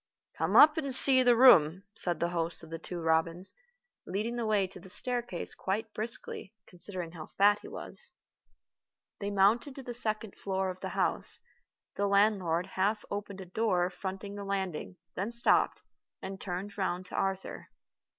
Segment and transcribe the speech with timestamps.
[0.35, 3.53] "Come up and see the room," said the host of The Two Robins,
[4.07, 8.11] leading the way to the staircase quite briskly, considering how fat he was.
[9.19, 11.39] They mounted to the second floor of the house.
[11.97, 15.83] The landlord half opened a door fronting the landing, then stopped,
[16.19, 17.67] and turned round to Arthur.